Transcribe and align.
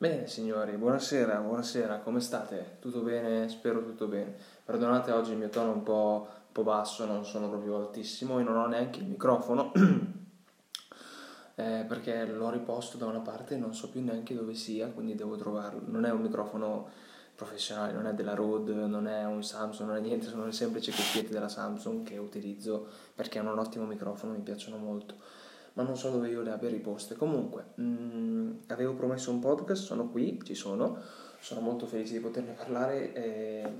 Bene 0.00 0.28
signori, 0.28 0.76
buonasera, 0.76 1.40
buonasera, 1.40 1.98
come 1.98 2.20
state? 2.20 2.76
Tutto 2.78 3.00
bene? 3.00 3.48
Spero 3.48 3.82
tutto 3.82 4.06
bene. 4.06 4.32
Perdonate 4.64 5.10
oggi 5.10 5.32
il 5.32 5.38
mio 5.38 5.48
tono 5.48 5.72
un 5.72 5.82
po', 5.82 6.28
un 6.30 6.52
po 6.52 6.62
basso, 6.62 7.04
non 7.04 7.24
sono 7.24 7.48
proprio 7.48 7.78
altissimo 7.78 8.38
e 8.38 8.44
non 8.44 8.56
ho 8.56 8.68
neanche 8.68 9.00
il 9.00 9.06
microfono 9.06 9.72
eh, 11.56 11.84
perché 11.88 12.24
l'ho 12.26 12.48
riposto 12.48 12.96
da 12.96 13.06
una 13.06 13.18
parte 13.18 13.54
e 13.54 13.58
non 13.58 13.74
so 13.74 13.90
più 13.90 14.00
neanche 14.00 14.36
dove 14.36 14.54
sia, 14.54 14.86
quindi 14.86 15.16
devo 15.16 15.36
trovarlo. 15.36 15.80
Non 15.86 16.04
è 16.04 16.12
un 16.12 16.20
microfono 16.20 16.88
professionale, 17.34 17.92
non 17.92 18.06
è 18.06 18.14
della 18.14 18.34
Rode, 18.34 18.74
non 18.74 19.08
è 19.08 19.24
un 19.24 19.42
Samsung, 19.42 19.88
non 19.88 19.98
è 19.98 20.00
niente, 20.00 20.28
sono 20.28 20.44
le 20.44 20.52
semplici 20.52 20.92
cuffiette 20.92 21.32
della 21.32 21.48
Samsung 21.48 22.06
che 22.06 22.18
utilizzo 22.18 22.86
perché 23.16 23.40
hanno 23.40 23.50
un 23.50 23.58
ottimo 23.58 23.84
microfono, 23.84 24.34
mi 24.34 24.42
piacciono 24.42 24.76
molto 24.76 25.16
ma 25.78 25.84
non 25.84 25.96
so 25.96 26.10
dove 26.10 26.28
io 26.28 26.42
le 26.42 26.50
abbia 26.50 26.68
riposte. 26.68 27.14
Comunque, 27.14 27.66
mh, 27.76 27.82
mm, 27.82 28.50
avevo 28.66 28.94
promesso 28.94 29.30
un 29.30 29.38
podcast, 29.38 29.84
sono 29.84 30.08
qui, 30.08 30.40
ci 30.42 30.56
sono, 30.56 30.98
sono 31.38 31.60
molto 31.60 31.86
felice 31.86 32.14
di 32.14 32.18
poterne 32.18 32.52
parlare, 32.52 33.12
eh, 33.12 33.72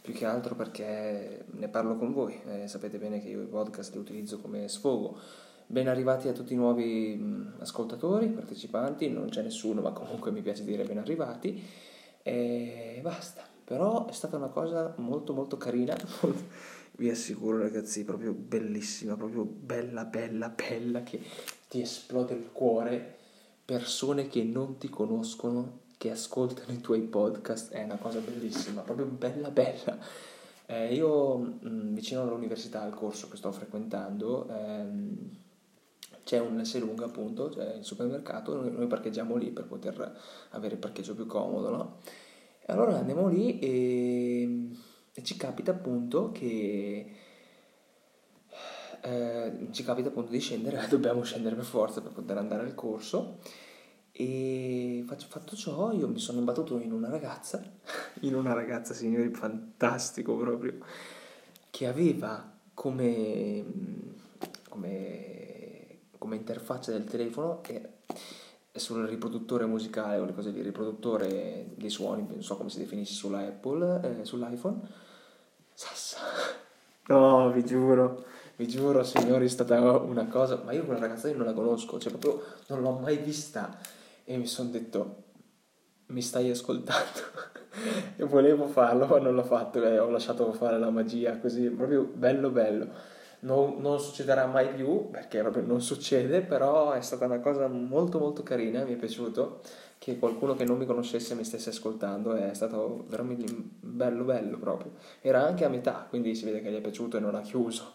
più 0.00 0.14
che 0.14 0.24
altro 0.24 0.54
perché 0.54 1.44
ne 1.50 1.68
parlo 1.68 1.96
con 1.96 2.12
voi, 2.12 2.40
eh, 2.46 2.66
sapete 2.66 2.96
bene 2.96 3.20
che 3.20 3.28
io 3.28 3.42
i 3.42 3.46
podcast 3.46 3.92
li 3.92 3.98
utilizzo 3.98 4.38
come 4.38 4.68
sfogo. 4.68 5.18
Ben 5.66 5.88
arrivati 5.88 6.28
a 6.28 6.32
tutti 6.32 6.54
i 6.54 6.56
nuovi 6.56 7.14
mh, 7.14 7.24
mm, 7.24 7.60
ascoltatori, 7.60 8.28
partecipanti, 8.28 9.10
non 9.10 9.28
c'è 9.28 9.42
nessuno, 9.42 9.82
ma 9.82 9.90
comunque 9.90 10.30
mi 10.30 10.40
piace 10.40 10.64
dire 10.64 10.84
ben 10.84 10.96
arrivati, 10.96 11.62
e 12.22 13.00
basta. 13.02 13.42
Però 13.64 14.06
è 14.06 14.12
stata 14.12 14.36
una 14.36 14.48
cosa 14.48 14.94
molto 14.96 15.34
molto 15.34 15.58
carina 15.58 15.94
vi 16.96 17.10
assicuro 17.10 17.58
ragazzi, 17.58 18.04
proprio 18.04 18.32
bellissima, 18.32 19.16
proprio 19.16 19.44
bella, 19.44 20.04
bella, 20.04 20.48
bella, 20.48 21.02
che 21.02 21.20
ti 21.68 21.80
esplode 21.80 22.34
il 22.34 22.50
cuore. 22.52 23.14
Persone 23.64 24.28
che 24.28 24.44
non 24.44 24.78
ti 24.78 24.88
conoscono, 24.88 25.80
che 25.98 26.10
ascoltano 26.10 26.72
i 26.72 26.80
tuoi 26.80 27.02
podcast, 27.02 27.72
è 27.72 27.82
una 27.82 27.96
cosa 27.96 28.20
bellissima, 28.20 28.82
proprio 28.82 29.06
bella, 29.06 29.50
bella. 29.50 29.98
Eh, 30.66 30.94
io 30.94 31.36
mh, 31.36 31.58
mm, 31.68 31.94
vicino 31.94 32.22
all'università, 32.22 32.82
al 32.82 32.94
corso 32.94 33.28
che 33.28 33.36
sto 33.36 33.52
frequentando, 33.52 34.48
ehm, 34.48 35.30
c'è 36.24 36.40
un 36.40 36.64
S 36.64 36.78
lunga 36.78 37.04
appunto, 37.04 37.48
c'è 37.50 37.76
il 37.76 37.84
supermercato, 37.84 38.54
noi, 38.54 38.72
noi 38.72 38.86
parcheggiamo 38.86 39.36
lì 39.36 39.50
per 39.50 39.64
poter 39.64 40.18
avere 40.50 40.74
il 40.74 40.80
parcheggio 40.80 41.14
più 41.14 41.26
comodo, 41.26 41.70
no? 41.70 41.98
Allora 42.68 42.98
andiamo 42.98 43.28
lì 43.28 43.60
e 43.60 44.35
ci 45.26 45.36
capita 45.36 45.72
appunto 45.72 46.30
che 46.30 47.12
eh, 49.00 49.68
ci 49.72 49.82
capita 49.82 50.08
appunto 50.08 50.30
di 50.30 50.38
scendere, 50.38 50.86
dobbiamo 50.88 51.24
scendere 51.24 51.56
per 51.56 51.64
forza 51.64 52.00
per 52.00 52.12
poter 52.12 52.38
andare 52.38 52.62
al 52.62 52.74
corso. 52.74 53.38
E 54.12 55.04
fatto 55.06 55.54
ciò 55.56 55.92
io 55.92 56.08
mi 56.08 56.18
sono 56.18 56.38
imbattuto 56.38 56.78
in 56.78 56.92
una 56.92 57.10
ragazza, 57.10 57.62
in 58.22 58.34
una 58.36 58.54
ragazza 58.54 58.94
signori 58.94 59.28
fantastico 59.30 60.36
proprio, 60.36 60.78
che 61.70 61.86
aveva 61.86 62.58
come, 62.72 63.64
come, 64.70 65.98
come 66.16 66.36
interfaccia 66.36 66.92
del 66.92 67.04
telefono 67.04 67.60
e 67.64 67.90
sul 68.78 69.06
riproduttore 69.06 69.66
musicale 69.66 70.18
o 70.18 70.24
le 70.24 70.34
cose 70.34 70.50
lì, 70.50 70.62
riproduttore 70.62 71.72
dei 71.74 71.90
suoni, 71.90 72.26
non 72.28 72.42
so 72.42 72.56
come 72.56 72.70
si 72.70 72.78
definisce 72.78 73.14
sulla 73.14 73.40
Apple, 73.40 74.20
eh, 74.20 74.24
sull'iPhone, 74.24 74.80
Sassa. 75.76 76.18
No, 77.08 77.52
vi 77.52 77.64
giuro, 77.64 78.24
vi 78.56 78.66
giuro, 78.66 79.04
signori, 79.04 79.44
è 79.44 79.48
stata 79.48 79.80
una 79.80 80.26
cosa. 80.26 80.60
Ma 80.64 80.72
io 80.72 80.84
quella 80.84 80.98
ragazza 80.98 81.28
io 81.28 81.36
non 81.36 81.46
la 81.46 81.52
conosco, 81.52 82.00
cioè 82.00 82.10
proprio 82.10 82.42
non 82.66 82.80
l'ho 82.80 82.98
mai 82.98 83.18
vista. 83.18 83.78
E 84.24 84.36
mi 84.38 84.46
sono 84.46 84.70
detto, 84.70 85.22
mi 86.06 86.20
stai 86.20 86.50
ascoltando? 86.50 87.20
e 88.16 88.24
volevo 88.24 88.66
farlo, 88.66 89.06
ma 89.06 89.20
non 89.20 89.36
l'ho 89.36 89.44
fatto. 89.44 89.80
E 89.84 90.00
ho 90.00 90.10
lasciato 90.10 90.52
fare 90.52 90.80
la 90.80 90.90
magia 90.90 91.38
così, 91.38 91.68
proprio 91.70 92.02
bello, 92.02 92.50
bello. 92.50 92.88
Non, 93.40 93.76
non, 93.78 94.00
succederà 94.00 94.46
mai 94.46 94.74
più 94.74 95.08
perché 95.10 95.42
proprio 95.42 95.62
non 95.62 95.80
succede, 95.80 96.40
però 96.40 96.90
è 96.90 97.02
stata 97.02 97.26
una 97.26 97.38
cosa 97.38 97.68
molto 97.68 98.18
molto 98.18 98.42
carina, 98.42 98.82
mi 98.82 98.94
è 98.94 98.96
piaciuto 98.96 99.60
che 99.98 100.18
qualcuno 100.18 100.54
che 100.54 100.64
non 100.64 100.78
mi 100.78 100.86
conoscesse 100.86 101.34
mi 101.34 101.44
stesse 101.44 101.70
ascoltando, 101.70 102.34
è 102.34 102.52
stato 102.54 103.04
veramente 103.08 103.52
bello 103.80 104.24
bello 104.24 104.58
proprio. 104.58 104.92
Era 105.20 105.44
anche 105.44 105.64
a 105.64 105.68
metà, 105.68 106.06
quindi 106.08 106.34
si 106.34 106.44
vede 106.44 106.60
che 106.60 106.70
gli 106.70 106.76
è 106.76 106.80
piaciuto 106.80 107.16
e 107.16 107.20
non 107.20 107.34
ha 107.34 107.40
chiuso, 107.40 107.92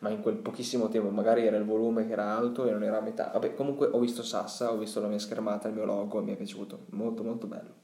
ma 0.00 0.10
in 0.10 0.20
quel 0.20 0.36
pochissimo 0.36 0.88
tempo 0.88 1.10
magari 1.10 1.46
era 1.46 1.56
il 1.56 1.64
volume 1.64 2.06
che 2.06 2.12
era 2.12 2.36
alto 2.36 2.66
e 2.66 2.70
non 2.70 2.82
era 2.82 2.98
a 2.98 3.02
metà. 3.02 3.30
Vabbè, 3.32 3.54
comunque 3.54 3.86
ho 3.86 3.98
visto 3.98 4.22
Sassa, 4.22 4.72
ho 4.72 4.78
visto 4.78 5.00
la 5.00 5.08
mia 5.08 5.18
schermata, 5.18 5.68
il 5.68 5.74
mio 5.74 5.84
logo 5.84 6.18
e 6.18 6.22
mi 6.22 6.32
è 6.32 6.36
piaciuto, 6.36 6.86
molto 6.90 7.22
molto 7.22 7.46
bello. 7.46 7.78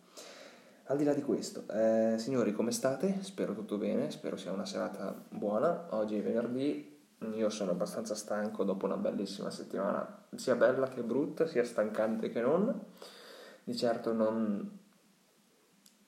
Al 0.88 0.96
di 0.96 1.04
là 1.04 1.12
di 1.12 1.22
questo, 1.22 1.64
eh, 1.68 2.14
signori, 2.16 2.52
come 2.52 2.70
state? 2.70 3.18
Spero 3.20 3.54
tutto 3.54 3.76
bene, 3.76 4.10
spero 4.12 4.36
sia 4.36 4.52
una 4.52 4.64
serata 4.64 5.12
buona. 5.28 5.88
Oggi 5.90 6.16
è 6.16 6.22
venerdì, 6.22 6.96
io 7.34 7.50
sono 7.50 7.72
abbastanza 7.72 8.14
stanco 8.14 8.62
dopo 8.62 8.86
una 8.86 8.96
bellissima 8.96 9.50
settimana, 9.50 10.22
sia 10.36 10.54
bella 10.54 10.86
che 10.86 11.02
brutta, 11.02 11.46
sia 11.46 11.64
stancante 11.64 12.30
che 12.30 12.40
non 12.40 12.72
di 13.66 13.76
certo 13.76 14.12
non 14.12 14.78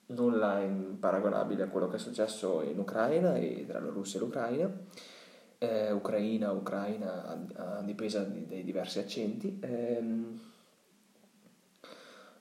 nulla 0.07 0.65
paragonabile 1.01 1.65
a 1.65 1.67
quello 1.67 1.89
che 1.89 1.97
è 1.97 1.99
successo 1.99 2.63
in 2.63 2.79
Ucraina 2.79 3.35
e 3.35 3.65
tra 3.67 3.81
la 3.81 3.89
Russia 3.89 4.21
e 4.21 4.23
l'Ucraina. 4.23 4.71
Eh, 5.59 5.91
Ucraina, 5.91 6.53
Ucraina 6.53 7.25
a, 7.27 7.79
a 7.79 7.83
dipesa 7.83 8.23
di, 8.23 8.47
dei 8.47 8.63
diversi 8.63 9.01
accenti. 9.01 9.59
Eh, 9.61 10.03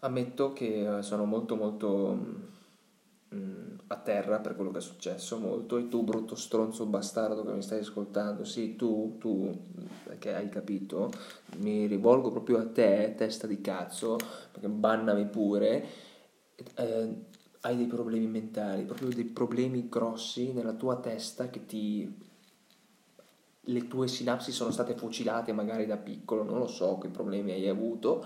ammetto 0.02 0.54
che 0.54 1.00
sono 1.00 1.26
molto 1.26 1.56
molto 1.56 2.20
a 3.88 3.96
terra 3.98 4.40
per 4.40 4.56
quello 4.56 4.72
che 4.72 4.80
è 4.80 4.82
successo, 4.82 5.38
molto, 5.38 5.78
e 5.78 5.88
tu 5.88 6.04
brutto 6.04 6.36
stronzo 6.36 6.86
bastardo 6.86 7.44
che 7.44 7.52
mi 7.54 7.62
stai 7.62 7.80
ascoltando, 7.80 8.44
sì, 8.44 8.76
tu, 8.76 9.16
tu, 9.18 9.50
che 10.20 10.36
hai 10.36 10.50
capito, 10.50 11.12
mi 11.58 11.86
rivolgo 11.86 12.32
proprio 12.32 12.58
a 12.58 12.68
te, 12.68 13.14
testa 13.16 13.48
di 13.48 13.62
cazzo, 13.62 14.18
perché 14.52 14.68
bannami 14.68 15.26
pure, 15.28 15.86
eh, 16.76 17.16
hai 17.62 17.78
dei 17.78 17.88
problemi 17.88 18.28
mentali, 18.28 18.84
proprio 18.84 19.10
dei 19.10 19.26
problemi 19.26 19.88
grossi 19.88 20.52
nella 20.52 20.74
tua 20.74 20.98
testa 20.98 21.50
che 21.50 21.66
ti 21.66 22.26
le 23.70 23.88
tue 23.88 24.08
sinapsi 24.08 24.54
sono 24.54 24.72
state 24.72 24.96
fucilate 24.96 25.52
magari 25.52 25.86
da 25.86 25.98
piccolo, 25.98 26.44
non 26.44 26.58
lo 26.58 26.68
so 26.68 26.98
che 27.00 27.10
problemi 27.10 27.52
hai 27.52 27.68
avuto, 27.68 28.26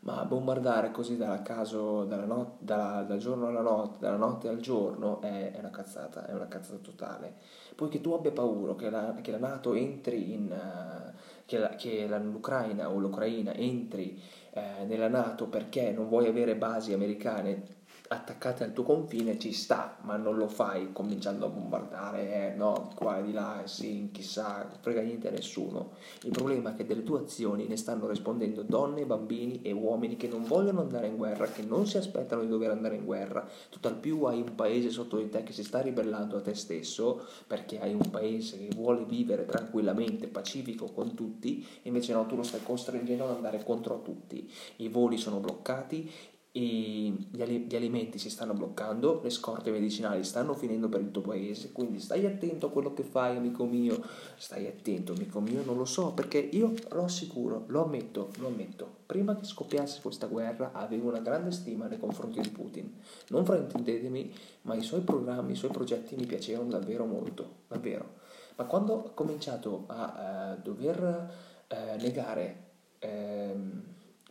ma 0.00 0.24
bombardare 0.24 0.90
così 0.90 1.16
dal 1.16 1.42
caso, 1.42 2.04
dalla 2.04 2.24
not- 2.24 2.56
dalla, 2.60 3.02
dal 3.02 3.18
giorno 3.18 3.48
alla 3.48 3.60
notte, 3.60 3.98
dalla 4.00 4.16
notte 4.16 4.48
al 4.48 4.58
giorno 4.60 5.20
è, 5.20 5.52
è, 5.52 5.58
una 5.58 5.70
cazzata, 5.70 6.26
è 6.26 6.32
una 6.32 6.48
cazzata 6.48 6.78
totale. 6.78 7.34
Poi 7.74 7.88
che 7.88 8.00
tu 8.00 8.12
abbia 8.12 8.32
paura 8.32 8.74
che 8.74 8.90
la, 8.90 9.14
che 9.20 9.30
la 9.30 9.38
Nato 9.38 9.74
entri 9.74 10.32
in... 10.32 10.50
Uh, 10.50 11.16
che, 11.46 11.58
la, 11.58 11.70
che 11.70 12.06
l'Ucraina 12.06 12.90
o 12.90 12.98
l'Ucraina 12.98 13.54
entri 13.54 14.20
uh, 14.52 14.86
nella 14.86 15.08
Nato 15.08 15.46
perché 15.46 15.92
non 15.92 16.08
vuoi 16.08 16.26
avere 16.26 16.56
basi 16.56 16.92
americane 16.92 17.76
attaccate 18.08 18.64
al 18.64 18.72
tuo 18.72 18.84
confine 18.84 19.38
ci 19.38 19.52
sta, 19.52 19.98
ma 20.02 20.16
non 20.16 20.36
lo 20.36 20.48
fai 20.48 20.92
cominciando 20.92 21.46
a 21.46 21.48
bombardare, 21.50 22.52
eh, 22.52 22.54
no, 22.56 22.90
qua 22.94 23.18
e 23.18 23.22
di 23.22 23.32
là, 23.32 23.62
sì, 23.66 24.08
chissà, 24.12 24.66
frega 24.80 25.02
niente 25.02 25.28
a 25.28 25.30
nessuno. 25.30 25.90
Il 26.22 26.30
problema 26.30 26.72
è 26.72 26.74
che 26.74 26.86
delle 26.86 27.02
tue 27.02 27.20
azioni 27.20 27.66
ne 27.66 27.76
stanno 27.76 28.08
rispondendo 28.08 28.62
donne, 28.62 29.04
bambini 29.04 29.60
e 29.62 29.72
uomini 29.72 30.16
che 30.16 30.28
non 30.28 30.44
vogliono 30.44 30.80
andare 30.80 31.06
in 31.06 31.16
guerra, 31.16 31.46
che 31.46 31.62
non 31.62 31.86
si 31.86 31.98
aspettano 31.98 32.42
di 32.42 32.48
dover 32.48 32.70
andare 32.70 32.96
in 32.96 33.04
guerra. 33.04 33.46
Tutt'al 33.68 33.96
più 33.96 34.22
hai 34.24 34.40
un 34.40 34.54
paese 34.54 34.90
sotto 34.90 35.18
di 35.18 35.28
te 35.28 35.42
che 35.42 35.52
si 35.52 35.62
sta 35.62 35.80
ribellando 35.80 36.38
a 36.38 36.40
te 36.40 36.54
stesso, 36.54 37.26
perché 37.46 37.78
hai 37.78 37.92
un 37.92 38.08
paese 38.10 38.58
che 38.58 38.74
vuole 38.74 39.04
vivere 39.04 39.44
tranquillamente, 39.44 40.28
pacifico 40.28 40.86
con 40.86 41.14
tutti, 41.14 41.66
invece 41.82 42.14
no, 42.14 42.24
tu 42.26 42.36
lo 42.36 42.42
stai 42.42 42.62
costringendo 42.62 43.24
ad 43.24 43.36
andare 43.36 43.62
contro 43.62 44.00
tutti. 44.00 44.50
I 44.76 44.88
voli 44.88 45.18
sono 45.18 45.40
bloccati, 45.40 46.10
gli, 46.58 47.74
alimenti 47.74 48.18
si 48.18 48.30
stanno 48.30 48.54
bloccando, 48.54 49.20
le 49.22 49.30
scorte 49.30 49.70
medicinali 49.70 50.24
stanno 50.24 50.54
finendo 50.54 50.88
per 50.88 51.00
il 51.00 51.10
tuo 51.10 51.22
paese, 51.22 51.72
quindi 51.72 52.00
stai 52.00 52.26
attento 52.26 52.66
a 52.66 52.70
quello 52.70 52.94
che 52.94 53.02
fai, 53.02 53.36
amico 53.36 53.64
mio, 53.64 54.02
stai 54.36 54.66
attento, 54.66 55.12
amico 55.12 55.40
mio, 55.40 55.62
non 55.64 55.76
lo 55.76 55.84
so, 55.84 56.12
perché 56.12 56.38
io 56.38 56.74
lo 56.90 57.04
assicuro, 57.04 57.64
lo 57.68 57.84
ammetto, 57.84 58.30
lo 58.38 58.48
ammetto, 58.48 58.88
prima 59.06 59.36
che 59.36 59.44
scoppiasse 59.44 60.00
questa 60.00 60.26
guerra 60.26 60.72
avevo 60.72 61.08
una 61.08 61.20
grande 61.20 61.50
stima 61.50 61.86
nei 61.86 61.98
confronti 61.98 62.40
di 62.40 62.48
Putin, 62.48 62.92
non 63.28 63.44
fraintendetemi, 63.44 64.32
ma 64.62 64.74
i 64.74 64.82
suoi 64.82 65.00
programmi, 65.00 65.52
i 65.52 65.56
suoi 65.56 65.70
progetti 65.70 66.16
mi 66.16 66.26
piacevano 66.26 66.70
davvero 66.70 67.04
molto, 67.04 67.56
davvero, 67.68 68.16
ma 68.56 68.64
quando 68.64 68.94
ho 68.94 69.14
cominciato 69.14 69.84
a 69.86 70.56
uh, 70.56 70.62
dover 70.62 71.30
uh, 71.68 72.00
negare 72.00 72.64
uh, 73.02 73.60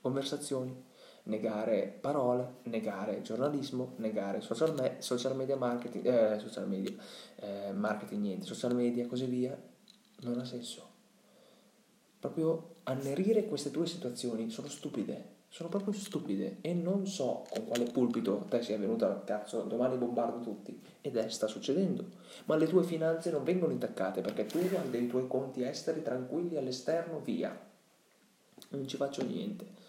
conversazioni, 0.02 0.86
negare 1.28 1.98
parole, 2.00 2.56
negare 2.64 3.22
giornalismo, 3.22 3.94
negare 3.98 4.42
social, 4.42 4.74
me- 4.74 4.96
social 5.00 5.36
media 5.36 5.56
marketing, 5.56 6.06
eh, 6.06 6.40
social 6.40 6.68
media, 6.68 6.96
eh, 7.36 7.72
marketing 7.72 8.22
niente, 8.22 8.46
social 8.46 8.76
media 8.76 9.06
così 9.08 9.26
via, 9.26 9.58
non 10.22 10.40
ha 10.40 10.46
senso. 10.46 10.96
Proprio 12.20 12.76
annerire 12.84 13.46
queste 13.46 13.70
due 13.70 13.86
situazioni 13.86 14.50
sono 14.50 14.68
stupide, 14.68 15.36
sono 15.50 15.70
proprio 15.70 15.94
stupide 15.94 16.58
e 16.62 16.74
non 16.74 17.08
so 17.08 17.46
con 17.50 17.66
quale 17.66 17.86
pulpito 17.86 18.46
te 18.50 18.62
sia 18.62 18.78
venuta 18.78 19.22
cazzo, 19.24 19.62
domani 19.62 19.98
bombardo 19.98 20.40
tutti. 20.42 20.80
Ed 21.02 21.16
è, 21.16 21.30
sta 21.30 21.48
succedendo. 21.48 22.06
Ma 22.46 22.56
le 22.56 22.68
tue 22.68 22.84
finanze 22.84 23.32
non 23.32 23.44
vengono 23.44 23.72
intaccate 23.72 24.22
perché 24.22 24.46
tu 24.46 24.58
hai 24.58 24.90
dei 24.90 25.08
tuoi 25.08 25.28
conti 25.28 25.64
esteri 25.64 26.02
tranquilli 26.02 26.58
all'esterno, 26.58 27.20
via. 27.20 27.58
Non 28.70 28.88
ci 28.88 28.98
faccio 28.98 29.24
niente. 29.24 29.87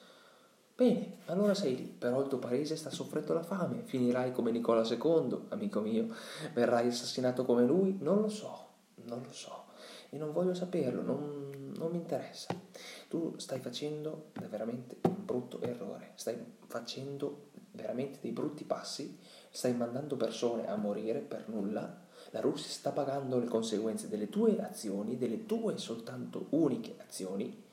Bene, 0.79 1.17
allora 1.25 1.55
sei 1.55 1.75
lì, 1.75 1.83
però 1.83 2.21
il 2.21 2.29
tuo 2.29 2.39
paese 2.39 2.77
sta 2.77 2.89
soffrendo 2.89 3.35
la 3.35 3.43
fame, 3.43 3.83
finirai 3.83 4.31
come 4.31 4.53
Nicola 4.53 4.87
II, 4.89 5.47
amico 5.49 5.81
mio, 5.81 6.07
verrai 6.55 6.87
assassinato 6.87 7.45
come 7.45 7.65
lui, 7.65 7.99
non 8.01 8.21
lo 8.21 8.29
so, 8.29 8.67
non 9.07 9.21
lo 9.25 9.33
so. 9.33 9.65
E 10.09 10.17
non 10.17 10.31
voglio 10.31 10.55
saperlo, 10.55 11.03
non, 11.03 11.73
non 11.77 11.91
mi 11.91 11.97
interessa. 11.97 12.55
Tu 13.09 13.37
stai 13.39 13.59
facendo 13.59 14.27
veramente 14.49 14.99
un 15.09 15.25
brutto 15.25 15.61
errore, 15.63 16.13
stai 16.15 16.37
facendo 16.69 17.49
veramente 17.73 18.21
dei 18.21 18.31
brutti 18.31 18.63
passi, 18.63 19.19
stai 19.51 19.75
mandando 19.75 20.17
persone 20.17 20.69
a 20.69 20.77
morire 20.77 21.19
per 21.19 21.49
nulla. 21.49 22.07
La 22.31 22.41
Russia 22.41 22.71
sta 22.71 22.93
pagando 22.93 23.41
le 23.41 23.47
conseguenze 23.47 24.07
delle 24.07 24.29
tue 24.29 24.61
azioni, 24.61 25.19
delle 25.19 25.45
tue 25.45 25.77
soltanto 25.77 26.47
uniche 26.51 26.95
azioni, 27.05 27.67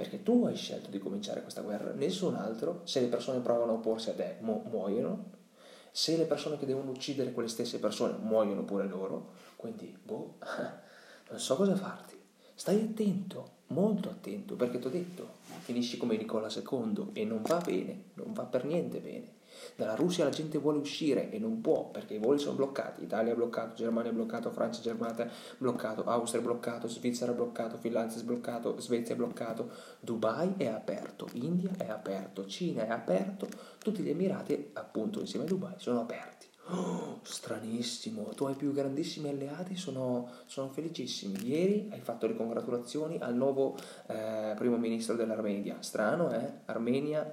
perché 0.00 0.22
tu 0.22 0.46
hai 0.46 0.56
scelto 0.56 0.88
di 0.88 0.98
cominciare 0.98 1.42
questa 1.42 1.60
guerra, 1.60 1.92
nessun 1.92 2.34
altro. 2.34 2.80
Se 2.84 3.02
le 3.02 3.08
persone 3.08 3.40
provano 3.40 3.72
a 3.72 3.74
opporsi 3.74 4.08
a 4.08 4.14
te, 4.14 4.38
mu- 4.40 4.62
muoiono. 4.70 5.26
Se 5.90 6.16
le 6.16 6.24
persone 6.24 6.56
che 6.56 6.64
devono 6.64 6.90
uccidere 6.90 7.32
quelle 7.32 7.50
stesse 7.50 7.78
persone 7.78 8.16
muoiono 8.18 8.64
pure 8.64 8.86
loro, 8.86 9.32
quindi, 9.56 9.94
boh, 10.02 10.36
non 11.28 11.38
so 11.38 11.54
cosa 11.54 11.76
farti. 11.76 12.18
Stai 12.54 12.80
attento, 12.80 13.56
molto 13.68 14.08
attento, 14.08 14.56
perché 14.56 14.78
ti 14.78 14.86
ho 14.86 14.90
detto, 14.90 15.32
finisci 15.58 15.98
come 15.98 16.16
Nicola 16.16 16.48
II 16.48 17.10
e 17.12 17.26
non 17.26 17.42
va 17.42 17.58
bene, 17.58 18.04
non 18.14 18.32
va 18.32 18.44
per 18.44 18.64
niente 18.64 19.00
bene. 19.00 19.32
Dalla 19.76 19.94
Russia 19.94 20.24
la 20.24 20.30
gente 20.30 20.58
vuole 20.58 20.78
uscire 20.78 21.30
e 21.30 21.38
non 21.38 21.60
può 21.60 21.90
perché 21.90 22.14
i 22.14 22.18
voli 22.18 22.38
sono 22.38 22.56
bloccati. 22.56 23.02
Italia 23.02 23.32
è 23.32 23.36
bloccato, 23.36 23.74
Germania 23.74 24.10
è 24.10 24.14
bloccato, 24.14 24.50
Francia, 24.50 24.80
Germania 24.80 25.24
è 25.24 25.30
bloccato, 25.58 26.04
Austria 26.04 26.40
è 26.40 26.44
bloccato, 26.44 26.88
Svizzera 26.88 27.32
è 27.32 27.34
bloccato, 27.34 27.76
Finlandia 27.76 28.20
è 28.20 28.24
bloccato, 28.24 28.80
Svezia 28.80 29.14
è 29.14 29.16
bloccato, 29.16 29.70
Dubai 30.00 30.54
è 30.56 30.66
aperto, 30.66 31.28
India 31.32 31.70
è 31.76 31.88
aperto, 31.88 32.46
Cina 32.46 32.86
è 32.86 32.90
aperto, 32.90 33.48
tutti 33.78 34.02
gli 34.02 34.10
Emirati 34.10 34.70
appunto 34.74 35.20
insieme 35.20 35.44
a 35.44 35.48
Dubai 35.48 35.74
sono 35.76 36.00
aperti. 36.00 36.40
Oh, 36.72 37.18
stranissimo, 37.22 38.28
tu 38.36 38.44
hai 38.44 38.54
più 38.54 38.72
grandissimi 38.72 39.28
alleati, 39.28 39.74
sono, 39.74 40.28
sono, 40.46 40.68
felicissimi. 40.68 41.48
Ieri 41.48 41.88
hai 41.90 42.00
fatto 42.00 42.28
le 42.28 42.36
congratulazioni 42.36 43.18
al 43.18 43.34
nuovo 43.34 43.76
eh, 44.06 44.54
primo 44.56 44.76
ministro 44.76 45.16
dell'Armenia. 45.16 45.78
Strano, 45.80 46.32
eh? 46.32 46.60
Armenia, 46.66 47.28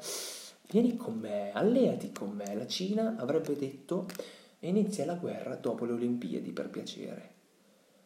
vieni 0.70 0.96
con 0.96 1.18
me, 1.18 1.52
alleati 1.52 2.12
con 2.12 2.32
me. 2.32 2.56
La 2.56 2.68
Cina 2.68 3.16
avrebbe 3.18 3.56
detto 3.56 4.06
inizia 4.60 5.06
la 5.06 5.16
guerra 5.16 5.56
dopo 5.56 5.86
le 5.86 5.94
Olimpiadi 5.94 6.52
per 6.52 6.70
piacere. 6.70 7.36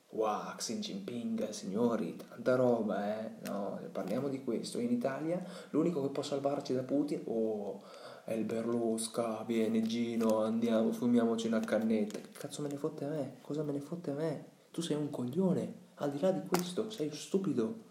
Wow, 0.09 0.55
Xi 0.57 0.79
Jinping, 0.79 1.49
signori, 1.49 2.17
tanta 2.17 2.55
roba, 2.55 3.17
eh? 3.17 3.31
No, 3.45 3.79
parliamo 3.91 4.27
di 4.27 4.43
questo. 4.43 4.79
In 4.79 4.91
Italia 4.91 5.41
l'unico 5.69 6.01
che 6.01 6.09
può 6.09 6.21
salvarci 6.21 6.73
da 6.73 6.83
Putin, 6.83 7.21
oh 7.25 7.81
è 8.23 8.33
il 8.33 8.45
Berlusca, 8.45 9.43
vieni 9.43 9.83
Gino, 9.83 10.43
andiamo, 10.43 10.91
fumiamoci 10.91 11.47
una 11.47 11.59
cannetta. 11.59 12.19
Che 12.19 12.31
cazzo 12.31 12.61
me 12.61 12.69
ne 12.69 12.77
fotte 12.77 13.05
a 13.05 13.09
me? 13.09 13.37
Cosa 13.41 13.63
me 13.63 13.71
ne 13.71 13.79
fotte 13.79 14.11
a 14.11 14.13
me? 14.13 14.45
Tu 14.71 14.81
sei 14.81 14.95
un 14.95 15.09
coglione, 15.09 15.73
al 15.95 16.11
di 16.11 16.19
là 16.19 16.31
di 16.31 16.45
questo, 16.47 16.89
sei 16.91 17.11
stupido. 17.11 17.89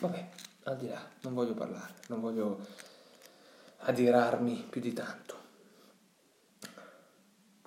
Vabbè, 0.00 0.28
al 0.64 0.76
di 0.78 0.88
là, 0.88 1.00
non 1.22 1.34
voglio 1.34 1.54
parlare, 1.54 1.94
non 2.08 2.20
voglio 2.20 2.60
adirarmi 3.84 4.66
più 4.68 4.80
di 4.80 4.92
tanto. 4.92 5.40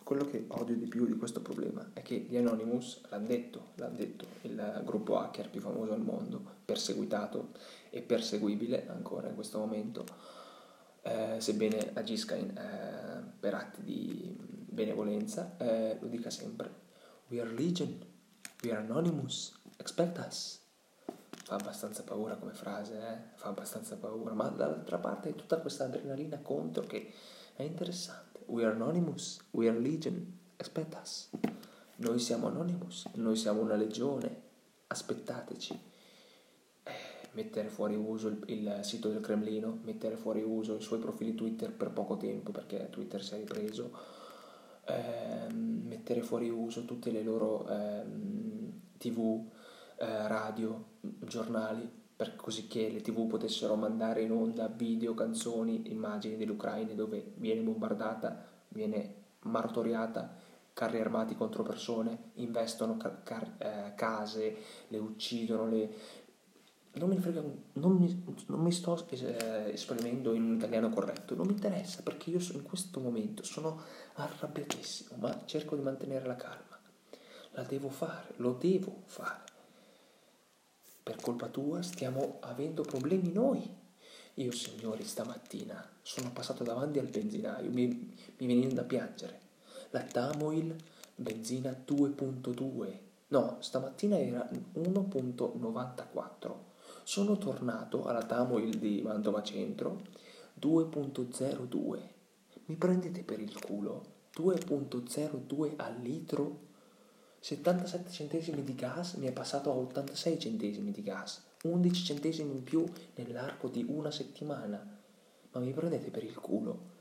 Quello 0.03 0.25
che 0.25 0.45
odio 0.49 0.75
di 0.75 0.85
più 0.85 1.05
di 1.05 1.15
questo 1.15 1.41
problema 1.41 1.89
è 1.93 2.03
che 2.03 2.15
gli 2.15 2.37
Anonymous, 2.37 3.01
l'hanno 3.09 3.25
detto, 3.25 3.71
l'hanno 3.75 3.95
detto, 3.95 4.25
il 4.43 4.81
gruppo 4.85 5.17
hacker 5.17 5.49
più 5.49 5.61
famoso 5.61 5.93
al 5.93 6.01
mondo, 6.01 6.39
perseguitato 6.63 7.49
e 7.89 8.01
perseguibile 8.01 8.87
ancora 8.87 9.27
in 9.27 9.35
questo 9.35 9.57
momento, 9.57 10.05
eh, 11.01 11.37
sebbene 11.39 11.91
agisca 11.93 12.35
in, 12.35 12.55
eh, 12.55 13.23
per 13.39 13.55
atti 13.55 13.81
di 13.81 14.35
benevolenza, 14.39 15.55
eh, 15.57 15.97
lo 15.99 16.07
dica 16.07 16.29
sempre. 16.29 16.83
We 17.29 17.41
are 17.41 17.51
legion, 17.51 17.97
we 18.63 18.71
are 18.71 18.81
anonymous, 18.81 19.59
expect 19.77 20.19
us. 20.19 20.64
Fa 21.45 21.53
abbastanza 21.53 22.01
paura 22.01 22.37
come 22.37 22.53
frase, 22.53 22.97
eh? 22.97 23.17
fa 23.35 23.49
abbastanza 23.49 23.97
paura, 23.97 24.33
ma 24.33 24.47
dall'altra 24.49 24.97
parte 24.97 25.29
è 25.29 25.35
tutta 25.35 25.59
questa 25.59 25.83
adrenalina 25.83 26.39
contro 26.39 26.87
che 26.87 27.13
è 27.55 27.61
interessante. 27.61 28.39
We 28.47 28.65
are 28.65 28.73
anonymous, 28.73 29.41
we 29.51 29.69
are 29.69 29.77
legion, 29.77 30.39
expect 30.57 30.97
us. 30.99 31.29
Noi 31.97 32.17
siamo 32.17 32.47
anonymous, 32.47 33.05
noi 33.13 33.35
siamo 33.35 33.61
una 33.61 33.75
legione, 33.75 34.41
aspettateci. 34.87 35.79
Mettere 37.33 37.69
fuori 37.69 37.95
uso 37.95 38.29
il, 38.29 38.43
il, 38.47 38.79
sito 38.81 39.09
del 39.09 39.21
Cremlino, 39.21 39.81
mettere 39.83 40.15
fuori 40.15 40.41
uso 40.41 40.77
i 40.77 40.81
suoi 40.81 40.97
profili 40.97 41.35
Twitter 41.35 41.71
per 41.71 41.91
poco 41.91 42.17
tempo 42.17 42.49
perché 42.49 42.89
Twitter 42.89 43.23
si 43.23 43.35
è 43.35 43.37
ripreso, 43.37 43.91
ehm, 44.87 45.83
mettere 45.85 46.23
fuori 46.23 46.49
uso 46.49 46.85
tutte 46.85 47.11
le 47.11 47.21
loro 47.21 47.67
ehm, 47.67 48.81
tv, 48.97 49.53
eh, 49.97 50.27
radio, 50.27 50.93
giornali, 50.99 51.89
per 52.15 52.35
così 52.35 52.67
che 52.67 52.89
le 52.89 53.01
tv 53.01 53.27
potessero 53.27 53.75
mandare 53.75 54.21
in 54.21 54.31
onda 54.31 54.67
video, 54.67 55.13
canzoni, 55.13 55.91
immagini 55.91 56.37
dell'Ucraina 56.37 56.93
dove 56.93 57.33
viene 57.35 57.61
bombardata, 57.61 58.45
viene 58.69 59.23
martoriata 59.41 60.53
carri 60.75 60.99
armati 60.99 61.35
contro 61.35 61.63
persone, 61.63 62.31
investono 62.33 62.97
car- 62.97 63.23
car- 63.23 63.55
eh, 63.59 63.93
case, 63.95 64.57
le 64.89 64.97
uccidono, 64.97 65.67
le, 65.67 65.89
non 66.95 67.09
mi, 67.09 67.17
frega, 67.17 67.41
non 67.73 67.95
mi, 67.95 68.23
non 68.47 68.59
mi 68.59 68.73
sto 68.73 69.05
eh, 69.09 69.71
esprimendo 69.71 70.33
in 70.33 70.55
italiano 70.55 70.89
corretto, 70.89 71.33
non 71.33 71.47
mi 71.47 71.53
interessa 71.53 72.01
perché 72.01 72.29
io 72.29 72.39
in 72.51 72.63
questo 72.63 72.99
momento 72.99 73.43
sono 73.43 73.81
arrabbiatissimo, 74.15 75.17
ma 75.17 75.43
cerco 75.45 75.77
di 75.77 75.81
mantenere 75.81 76.25
la 76.25 76.35
calma. 76.35 76.77
La 77.51 77.63
devo 77.63 77.87
fare, 77.87 78.33
lo 78.37 78.51
devo 78.51 79.01
fare. 79.05 79.44
Per 81.05 81.21
colpa 81.21 81.49
tua 81.49 81.83
stiamo 81.83 82.37
avendo 82.39 82.81
problemi 82.81 83.31
noi. 83.31 83.61
Io, 84.33 84.51
signori, 84.51 85.05
stamattina 85.05 85.87
sono 86.01 86.31
passato 86.31 86.63
davanti 86.63 86.97
al 86.97 87.05
benzinaio, 87.05 87.69
mi, 87.69 88.11
mi 88.37 88.47
veniva 88.47 88.73
da 88.73 88.81
piangere. 88.81 89.39
La 89.91 90.01
Tamoil 90.01 90.75
benzina 91.15 91.69
2.2. 91.69 92.97
No, 93.27 93.57
stamattina 93.59 94.17
era 94.17 94.49
1.94 94.73 96.73
sono 97.07 97.37
tornato 97.37 98.05
alla 98.05 98.23
Tamoil 98.23 98.79
di 98.79 98.99
Mantova 99.03 99.43
Centro 99.43 100.01
2.02. 100.59 101.99
Mi 102.65 102.75
prendete 102.75 103.21
per 103.21 103.39
il 103.39 103.61
culo? 103.61 104.03
2.02 104.35 105.73
al 105.75 106.01
litro? 106.01 106.73
77 107.45 108.09
centesimi 108.09 108.63
di 108.63 108.73
gas 108.73 109.13
mi 109.17 109.27
è 109.27 109.31
passato 109.31 109.69
a 109.69 109.75
86 109.75 110.39
centesimi 110.39 110.89
di 110.89 111.03
gas, 111.03 111.43
11 111.61 112.03
centesimi 112.03 112.51
in 112.51 112.63
più 112.63 112.83
nell'arco 113.13 113.67
di 113.67 113.85
una 113.87 114.09
settimana. 114.09 114.83
Ma 115.51 115.59
mi 115.59 115.71
prendete 115.71 116.09
per 116.09 116.23
il 116.23 116.33
culo? 116.33 116.93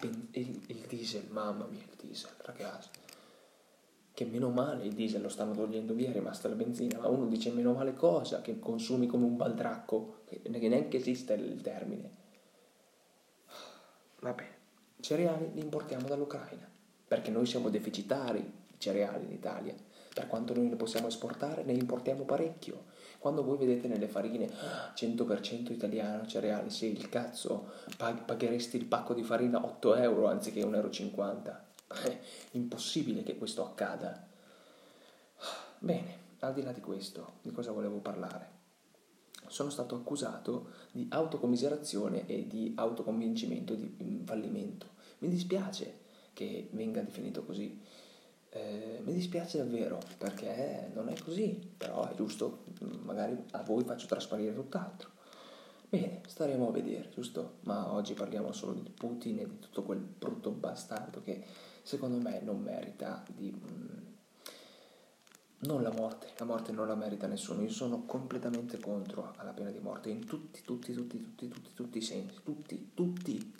Pen- 0.00 0.28
il, 0.30 0.62
il 0.68 0.86
diesel, 0.88 1.26
mamma 1.28 1.66
mia, 1.66 1.82
il 1.82 1.98
diesel, 2.00 2.30
ragazzi 2.38 2.88
che 4.14 4.24
meno 4.24 4.48
male 4.48 4.84
il 4.84 4.94
diesel 4.94 5.20
lo 5.20 5.28
stanno 5.28 5.52
togliendo 5.52 5.92
via, 5.92 6.08
è 6.08 6.12
rimasta 6.12 6.48
la 6.48 6.54
benzina, 6.54 6.98
ma 6.98 7.08
uno 7.08 7.26
dice 7.26 7.50
meno 7.50 7.74
male 7.74 7.94
cosa, 7.94 8.40
che 8.40 8.58
consumi 8.58 9.06
come 9.06 9.24
un 9.24 9.36
baldracco, 9.36 10.22
che 10.24 10.40
neanche 10.68 10.96
esiste 10.96 11.34
il 11.34 11.60
termine. 11.60 12.10
Va 14.20 14.32
bene, 14.32 14.56
cereali 15.00 15.50
li 15.52 15.60
importiamo 15.60 16.06
dall'Ucraina, 16.06 16.68
perché 17.06 17.30
noi 17.30 17.44
siamo 17.46 17.68
deficitari 17.68 18.40
di 18.40 18.74
cereali 18.78 19.24
in 19.24 19.32
Italia, 19.32 19.74
per 20.12 20.26
quanto 20.26 20.54
noi 20.54 20.68
ne 20.68 20.76
possiamo 20.76 21.08
esportare, 21.08 21.62
ne 21.62 21.72
importiamo 21.72 22.24
parecchio. 22.24 22.84
Quando 23.18 23.44
voi 23.44 23.58
vedete 23.58 23.86
nelle 23.86 24.08
farine 24.08 24.48
100% 24.94 25.72
italiano 25.72 26.26
cereali, 26.26 26.70
sì, 26.70 26.90
il 26.90 27.08
cazzo, 27.08 27.72
pagheresti 27.96 28.76
il 28.76 28.86
pacco 28.86 29.14
di 29.14 29.22
farina 29.22 29.64
8 29.64 29.94
euro 29.96 30.28
anziché 30.28 30.62
1,50 30.62 30.68
euro 30.74 31.68
impossibile 32.52 33.22
che 33.22 33.36
questo 33.36 33.64
accada. 33.64 34.26
Bene, 35.78 36.18
al 36.40 36.54
di 36.54 36.62
là 36.62 36.72
di 36.72 36.80
questo, 36.80 37.34
di 37.42 37.50
cosa 37.50 37.72
volevo 37.72 37.98
parlare? 37.98 38.58
Sono 39.48 39.70
stato 39.70 39.96
accusato 39.96 40.70
di 40.92 41.06
autocommiserazione 41.10 42.26
e 42.26 42.46
di 42.46 42.72
autoconvincimento 42.76 43.74
di 43.74 44.22
fallimento. 44.24 44.86
Mi 45.18 45.28
dispiace 45.28 45.98
che 46.32 46.68
venga 46.72 47.00
definito 47.02 47.44
così. 47.44 47.78
Eh, 48.52 49.00
mi 49.04 49.12
dispiace 49.12 49.58
davvero 49.58 50.00
perché 50.18 50.90
non 50.92 51.08
è 51.08 51.16
così, 51.20 51.72
però 51.76 52.08
è 52.08 52.14
giusto, 52.14 52.64
magari 53.02 53.36
a 53.52 53.62
voi 53.62 53.84
faccio 53.84 54.06
trasparire 54.06 54.52
tutt'altro. 54.52 55.10
Bene, 55.88 56.20
staremo 56.26 56.68
a 56.68 56.72
vedere, 56.72 57.10
giusto? 57.10 57.58
Ma 57.62 57.92
oggi 57.92 58.14
parliamo 58.14 58.52
solo 58.52 58.72
di 58.74 58.88
Putin 58.90 59.40
e 59.40 59.48
di 59.48 59.58
tutto 59.58 59.82
quel 59.82 59.98
brutto 59.98 60.50
bastardo 60.50 61.20
che 61.22 61.44
secondo 61.82 62.18
me 62.18 62.40
non 62.40 62.60
merita 62.62 63.24
di... 63.34 63.52
Mm, 63.52 64.08
non 65.62 65.82
la 65.82 65.90
morte, 65.92 66.28
la 66.38 66.44
morte 66.44 66.72
non 66.72 66.86
la 66.86 66.94
merita 66.94 67.26
nessuno, 67.26 67.62
io 67.62 67.70
sono 67.70 68.04
completamente 68.06 68.78
contro 68.78 69.34
alla 69.36 69.52
pena 69.52 69.70
di 69.70 69.78
morte 69.78 70.08
in 70.08 70.24
tutti, 70.24 70.62
tutti, 70.62 70.92
tutti, 70.92 71.20
tutti, 71.20 71.48
tutti, 71.48 71.70
tutti 71.74 71.98
i 71.98 72.02
sensi, 72.02 72.36
tutti, 72.42 72.92
tutti. 72.94 73.54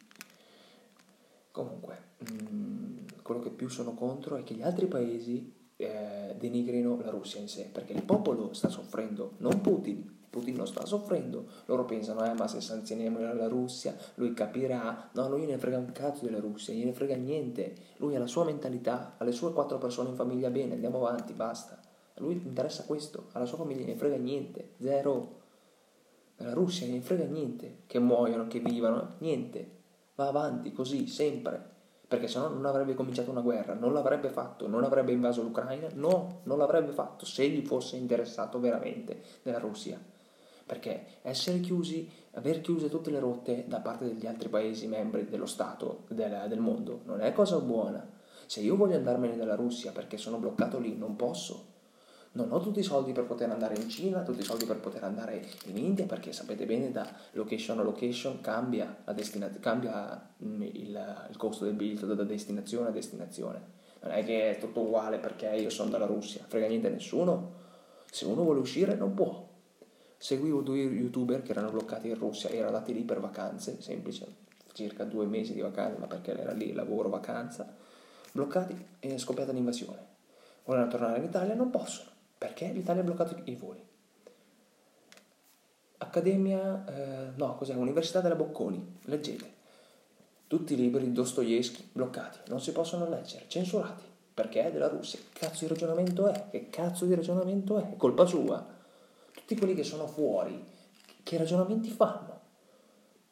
Comunque, 1.51 1.99
mm, 2.31 2.99
quello 3.23 3.41
che 3.41 3.51
più 3.51 3.69
sono 3.69 3.95
contro 3.95 4.37
è 4.37 4.45
che 4.45 4.55
gli 4.55 4.63
altri 4.63 4.87
paesi 4.87 5.53
eh, 5.77 6.37
denigrino 6.39 7.01
la 7.03 7.11
Russia 7.11 7.41
in 7.41 7.49
sé, 7.49 7.69
perché 7.73 7.93
il 7.93 8.03
popolo 8.03 8.53
sta 8.53 8.69
soffrendo, 8.69 9.33
non 9.39 9.61
Putin. 9.61 10.19
Putin 10.31 10.55
non 10.55 10.67
sta 10.69 10.87
soffrendo, 10.87 11.47
loro 11.65 11.85
pensano, 11.85 12.25
eh, 12.25 12.35
ma 12.35 12.47
se 12.47 12.61
sanzioniamo 12.61 13.19
la 13.35 13.49
Russia, 13.49 13.97
lui 14.15 14.33
capirà. 14.33 15.11
No, 15.15 15.29
lui 15.29 15.45
ne 15.45 15.59
frega 15.59 15.77
un 15.77 15.91
cazzo 15.91 16.25
della 16.25 16.39
Russia, 16.39 16.73
gliene 16.73 16.93
frega 16.93 17.17
niente. 17.17 17.75
Lui 17.97 18.15
ha 18.15 18.21
la 18.21 18.29
sua 18.29 18.45
mentalità, 18.45 19.17
ha 19.19 19.25
le 19.25 19.33
sue 19.33 19.53
quattro 19.53 19.79
persone 19.79 20.11
in 20.11 20.15
famiglia 20.15 20.51
bene, 20.51 20.75
andiamo 20.75 21.05
avanti, 21.05 21.33
basta. 21.33 21.81
A 22.15 22.21
lui 22.21 22.35
interessa 22.35 22.85
questo, 22.85 23.27
alla 23.33 23.45
sua 23.45 23.59
famiglia 23.59 23.85
ne 23.85 23.97
frega 23.97 24.17
niente, 24.17 24.75
zero. 24.81 25.39
La 26.37 26.53
Russia 26.53 26.87
ne 26.87 27.01
frega 27.01 27.25
niente, 27.25 27.79
che 27.87 27.99
muoiono, 27.99 28.47
che 28.47 28.61
vivano, 28.61 29.17
niente. 29.19 29.79
Va 30.21 30.29
avanti 30.29 30.71
così, 30.71 31.07
sempre 31.07 31.79
perché 32.07 32.29
se 32.29 32.39
no 32.39 32.49
non 32.49 32.67
avrebbe 32.67 32.93
cominciato 32.93 33.31
una 33.31 33.41
guerra, 33.41 33.73
non 33.73 33.95
l'avrebbe 33.95 34.29
fatto, 34.29 34.69
non 34.69 34.85
avrebbe 34.85 35.13
invaso 35.13 35.41
l'Ucraina, 35.41 35.89
no, 35.95 36.41
non 36.43 36.59
l'avrebbe 36.59 36.93
fatto 36.93 37.25
se 37.25 37.49
gli 37.49 37.65
fosse 37.65 37.97
interessato 37.97 38.61
veramente 38.61 39.23
della 39.43 39.59
Russia. 39.59 39.99
Perché 40.67 41.07
essere 41.23 41.61
chiusi, 41.61 42.07
aver 42.33 42.61
chiuse 42.61 42.91
tutte 42.91 43.11
le 43.11 43.19
rotte 43.19 43.65
da 43.67 43.81
parte 43.81 44.05
degli 44.05 44.27
altri 44.27 44.51
paesi 44.51 44.89
membri 44.89 45.25
dello 45.25 45.47
Stato, 45.47 46.03
del, 46.09 46.45
del 46.49 46.61
mondo, 46.61 47.01
non 47.07 47.23
è 47.23 47.33
cosa 47.33 47.59
buona. 47.59 48.07
Se 48.45 48.61
io 48.61 48.77
voglio 48.77 48.97
andarmene 48.97 49.39
dalla 49.39 49.55
Russia 49.55 49.91
perché 49.91 50.19
sono 50.19 50.37
bloccato 50.37 50.79
lì, 50.79 50.99
non 50.99 51.17
posso 51.17 51.70
non 52.33 52.53
ho 52.53 52.61
tutti 52.61 52.79
i 52.79 52.85
soldi 52.85 53.11
per 53.11 53.25
poter 53.25 53.51
andare 53.51 53.75
in 53.75 53.89
Cina, 53.89 54.23
tutti 54.23 54.41
i 54.41 54.45
soldi 54.45 54.65
per 54.65 54.79
poter 54.79 55.03
andare 55.03 55.45
in 55.65 55.77
India, 55.77 56.07
perché 56.07 56.33
sapete 56.33 56.65
bene 56.65 56.93
da 56.93 57.09
location 57.33 57.81
a 57.81 57.83
location 57.83 58.41
cambia, 58.41 59.03
destina- 59.13 59.51
cambia 59.59 60.31
mm, 60.45 60.63
il, 60.63 61.27
il, 61.29 61.37
costo 61.37 61.65
del 61.65 61.75
biglietto 61.75 62.07
da 62.07 62.23
destinazione 62.23 62.89
a 62.89 62.93
destinazione. 62.93 63.79
Non 64.03 64.13
è 64.13 64.25
che 64.25 64.57
è 64.57 64.61
tutto 64.61 64.81
uguale 64.81 65.19
perché 65.19 65.49
io 65.49 65.71
sono 65.71 65.91
dalla 65.91 66.07
Russia, 66.07 66.45
frega 66.47 66.69
niente 66.69 66.87
a 66.87 66.91
nessuno. 66.91 67.59
Se 68.09 68.25
uno 68.27 68.43
vuole 68.43 68.61
uscire 68.61 68.95
non 68.95 69.13
può. 69.15 69.49
Seguivo 70.17 70.61
due 70.61 70.79
youtuber 70.79 71.43
che 71.43 71.51
erano 71.51 71.71
bloccati 71.71 72.09
in 72.09 72.15
Russia, 72.17 72.49
erano 72.51 72.69
andati 72.69 72.95
lì 72.95 73.03
per 73.03 73.19
vacanze, 73.19 73.81
semplice, 73.81 74.27
circa 74.73 75.05
due 75.05 75.27
mesi 75.27 75.53
di 75.53 75.61
vacanza, 75.61 75.99
ma 75.99 76.07
perché 76.07 76.39
era 76.39 76.53
lì 76.53 76.73
lavoro, 76.73 77.09
vacanza, 77.09 77.75
bloccati 78.31 78.87
e 79.01 79.15
è 79.15 79.19
scoppiata 79.19 79.51
l'invasione. 79.51 80.09
Vogliono 80.65 80.89
tornare 80.89 81.19
in 81.19 81.25
Italia, 81.25 81.55
non 81.55 81.71
possono 81.71 82.10
perché 82.41 82.73
l'Italia 82.73 83.03
ha 83.03 83.05
bloccato 83.05 83.39
i 83.45 83.55
voli. 83.55 83.87
Accademia, 85.99 86.87
eh, 86.87 87.33
no, 87.37 87.55
cos'è? 87.57 87.75
Università 87.75 88.23
della 88.23 88.35
Bocconi, 88.35 88.97
leggete. 89.03 89.53
Tutti 90.47 90.73
i 90.73 90.77
libri 90.77 91.05
di 91.05 91.13
Dostoevsky 91.13 91.91
bloccati, 91.93 92.39
non 92.49 92.63
si 92.63 92.73
possono 92.73 93.07
leggere, 93.11 93.45
censurati. 93.47 94.05
Perché 94.33 94.65
è 94.65 94.73
della 94.73 94.89
Russia. 94.89 95.19
Che 95.19 95.39
cazzo 95.39 95.67
di 95.67 95.69
ragionamento 95.69 96.29
è? 96.29 96.49
Che 96.49 96.71
cazzo 96.71 97.05
di 97.05 97.15
ragionamento 97.15 97.79
è? 97.79 97.95
Colpa 97.99 98.25
sua. 98.25 98.67
Tutti 99.35 99.55
quelli 99.55 99.75
che 99.75 99.85
sono 99.85 100.07
fuori, 100.07 100.65
che 101.23 101.37
ragionamenti 101.37 101.91
fanno? 101.91 102.41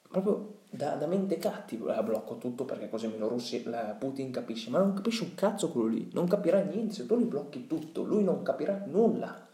Proprio 0.09 0.57
da, 0.71 0.95
da 0.95 1.07
mente 1.07 1.39
cattiva, 1.39 2.03
blocco 2.03 2.39
tutto 2.39 2.65
perché 2.65 2.89
così 2.89 3.09
meno 3.09 3.29
Russi, 3.29 3.63
la 3.65 3.97
Putin 3.99 4.31
capisce, 4.31 4.71
ma 4.71 4.79
non 4.79 4.95
capisce 4.95 5.25
un 5.25 5.35
cazzo 5.35 5.71
quello 5.71 5.89
lì, 5.89 6.09
non 6.13 6.27
capirà 6.27 6.61
niente, 6.61 6.95
se 6.95 7.07
tu 7.07 7.19
gli 7.19 7.25
blocchi 7.25 7.67
tutto, 7.67 8.03
lui 8.03 8.25
non 8.25 8.43
capirà 8.43 8.85
nulla. 8.87 9.47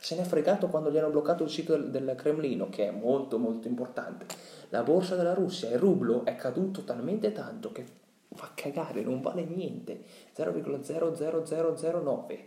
Se 0.00 0.14
ne 0.14 0.22
è 0.22 0.24
fregato 0.24 0.68
quando 0.68 0.90
gli 0.90 0.96
hanno 0.96 1.10
bloccato 1.10 1.42
il 1.42 1.50
sito 1.50 1.76
del, 1.76 1.90
del 1.90 2.14
Cremlino, 2.14 2.68
che 2.68 2.88
è 2.88 2.90
molto 2.90 3.38
molto 3.38 3.66
importante. 3.66 4.26
La 4.68 4.82
borsa 4.82 5.16
della 5.16 5.34
Russia, 5.34 5.70
il 5.70 5.78
rublo, 5.78 6.24
è 6.24 6.36
caduto 6.36 6.84
talmente 6.84 7.32
tanto 7.32 7.72
che 7.72 7.84
fa 8.32 8.52
cagare, 8.54 9.02
non 9.02 9.20
vale 9.20 9.44
niente. 9.44 10.04
0,00009. 10.36 12.38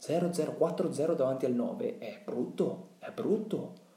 0040 0.00 1.14
davanti 1.14 1.46
al 1.46 1.52
9 1.52 1.98
è 1.98 2.20
brutto, 2.24 2.88
è 2.98 3.10
brutto. 3.10 3.88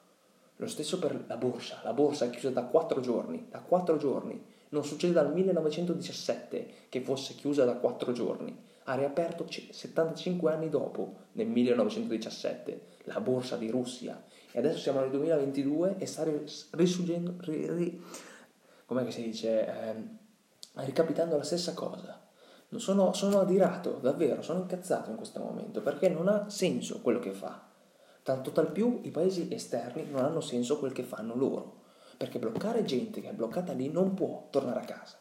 Lo 0.57 0.67
stesso 0.67 0.99
per 0.99 1.25
la 1.27 1.37
borsa, 1.37 1.81
la 1.83 1.93
borsa 1.93 2.25
è 2.25 2.29
chiusa 2.29 2.49
da 2.49 2.63
4 2.63 3.01
giorni, 3.01 3.47
da 3.49 3.59
4 3.59 3.97
giorni. 3.97 4.41
Non 4.69 4.85
succede 4.85 5.13
dal 5.13 5.33
1917 5.33 6.67
che 6.89 7.01
fosse 7.01 7.35
chiusa 7.35 7.65
da 7.65 7.75
4 7.75 8.11
giorni. 8.11 8.55
Ha 8.85 8.95
riaperto 8.95 9.45
75 9.49 10.51
anni 10.51 10.69
dopo, 10.69 11.15
nel 11.33 11.47
1917, 11.47 12.81
la 13.03 13.19
borsa 13.19 13.57
di 13.57 13.69
Russia. 13.69 14.21
E 14.51 14.59
adesso 14.59 14.77
siamo 14.77 14.99
nel 14.99 15.09
2022 15.09 15.95
e 15.97 16.05
sta 16.05 16.25
risurgendo, 16.71 17.35
ri, 17.39 17.69
ri, 17.71 18.03
come 18.85 19.09
si 19.09 19.23
dice, 19.23 19.67
eh, 19.67 19.95
ricapitando 20.75 21.35
la 21.37 21.43
stessa 21.43 21.73
cosa. 21.73 22.21
Sono, 22.75 23.13
sono 23.13 23.39
adirato, 23.39 23.99
davvero, 24.01 24.41
sono 24.41 24.59
incazzato 24.59 25.11
in 25.11 25.15
questo 25.15 25.39
momento 25.39 25.81
perché 25.81 26.09
non 26.09 26.27
ha 26.27 26.49
senso 26.49 27.01
quello 27.01 27.19
che 27.19 27.31
fa. 27.31 27.71
Tanto 28.23 28.51
tal 28.51 28.71
più 28.71 29.01
i 29.03 29.11
paesi 29.11 29.49
esterni 29.51 30.09
non 30.09 30.23
hanno 30.23 30.39
senso 30.39 30.79
quel 30.79 30.93
che 30.93 31.03
fanno 31.03 31.35
loro, 31.35 31.81
perché 32.15 32.39
bloccare 32.39 32.85
gente 32.85 33.19
che 33.19 33.29
è 33.29 33.33
bloccata 33.33 33.73
lì 33.73 33.89
non 33.91 34.13
può 34.13 34.47
tornare 34.49 34.79
a 34.79 34.85
casa. 34.85 35.17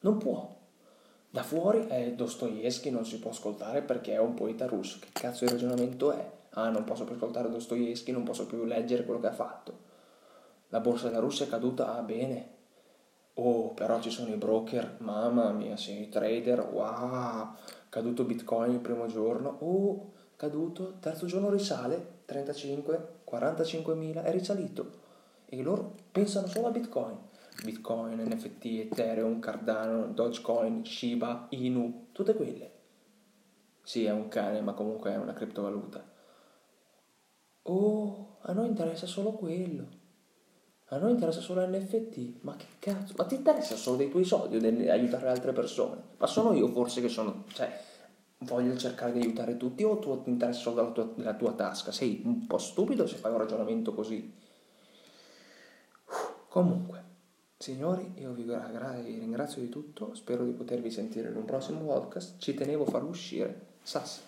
Non 0.00 0.18
può. 0.18 0.56
Da 1.30 1.44
fuori 1.44 1.86
è 1.86 2.12
Dostoevsky, 2.14 2.90
non 2.90 3.04
si 3.04 3.20
può 3.20 3.30
ascoltare 3.30 3.82
perché 3.82 4.14
è 4.14 4.18
un 4.18 4.34
poeta 4.34 4.66
russo. 4.66 4.98
Che 4.98 5.08
cazzo 5.12 5.44
di 5.44 5.52
ragionamento 5.52 6.10
è? 6.10 6.30
Ah, 6.50 6.70
non 6.70 6.82
posso 6.84 7.04
più 7.04 7.14
ascoltare 7.14 7.50
Dostoevsky, 7.50 8.10
non 8.10 8.24
posso 8.24 8.46
più 8.46 8.64
leggere 8.64 9.04
quello 9.04 9.20
che 9.20 9.28
ha 9.28 9.32
fatto. 9.32 9.86
La 10.70 10.80
borsa 10.80 11.08
della 11.08 11.20
Russia 11.20 11.46
è 11.46 11.48
caduta? 11.48 11.94
Ah, 11.94 12.02
bene. 12.02 12.56
Oh, 13.34 13.72
però 13.74 14.00
ci 14.00 14.10
sono 14.10 14.32
i 14.34 14.36
broker, 14.36 14.96
mamma 14.98 15.52
mia, 15.52 15.76
sì, 15.76 16.02
i 16.02 16.08
trader, 16.08 16.58
wow, 16.72 17.54
caduto 17.88 18.24
Bitcoin 18.24 18.72
il 18.72 18.80
primo 18.80 19.06
giorno. 19.06 19.58
Oh, 19.60 20.12
caduto, 20.38 20.98
terzo 21.00 21.26
giorno 21.26 21.50
risale, 21.50 22.20
35, 22.24 23.22
45 23.24 23.94
mila, 23.96 24.22
è 24.22 24.30
risalito. 24.30 25.06
E 25.46 25.60
loro 25.62 25.96
pensano 26.12 26.46
solo 26.46 26.68
a 26.68 26.70
Bitcoin. 26.70 27.18
Bitcoin, 27.64 28.20
NFT, 28.20 28.64
Ethereum, 28.64 29.40
Cardano, 29.40 30.06
Dogecoin, 30.06 30.84
Shiba, 30.84 31.48
Inu, 31.50 32.10
tutte 32.12 32.34
quelle. 32.34 32.70
Sì, 33.82 34.04
è 34.04 34.12
un 34.12 34.28
cane, 34.28 34.60
ma 34.60 34.74
comunque 34.74 35.10
è 35.10 35.16
una 35.16 35.32
criptovaluta. 35.32 36.06
Oh, 37.62 38.36
a 38.42 38.52
noi 38.52 38.68
interessa 38.68 39.06
solo 39.06 39.32
quello. 39.32 39.88
A 40.90 40.98
noi 40.98 41.10
interessa 41.10 41.40
solo 41.40 41.66
NFT. 41.66 42.42
Ma 42.42 42.54
che 42.54 42.66
cazzo? 42.78 43.14
Ma 43.16 43.24
ti 43.24 43.34
interessa 43.34 43.74
solo 43.74 43.96
dei 43.96 44.08
tuoi 44.08 44.24
soldi 44.24 44.56
o 44.56 44.60
di 44.60 44.88
aiutare 44.88 45.28
altre 45.28 45.52
persone? 45.52 46.00
Ma 46.16 46.28
sono 46.28 46.52
io 46.52 46.68
forse 46.68 47.00
che 47.00 47.08
sono... 47.08 47.42
Cioè, 47.48 47.86
voglio 48.38 48.76
cercare 48.76 49.12
di 49.12 49.20
aiutare 49.20 49.56
tutti 49.56 49.82
o 49.82 49.98
tu 49.98 50.22
ti 50.22 50.30
interessa 50.30 50.60
solo 50.60 50.76
della 50.76 50.90
tua, 50.90 51.12
della 51.14 51.34
tua 51.34 51.52
tasca? 51.52 51.92
Sei 51.92 52.22
un 52.24 52.46
po' 52.46 52.58
stupido 52.58 53.06
se 53.06 53.16
fai 53.16 53.32
un 53.32 53.38
ragionamento 53.38 53.94
così. 53.94 54.32
Comunque, 56.48 57.02
signori, 57.58 58.14
io 58.16 58.32
vi 58.32 58.44
ringrazio 59.18 59.60
di 59.60 59.68
tutto, 59.68 60.14
spero 60.14 60.44
di 60.44 60.52
potervi 60.52 60.90
sentire 60.90 61.28
in 61.28 61.36
un 61.36 61.44
prossimo 61.44 61.80
podcast, 61.80 62.38
ci 62.38 62.54
tenevo 62.54 62.84
a 62.84 62.90
farlo 62.90 63.08
uscire. 63.08 63.66
Sassi. 63.82 64.27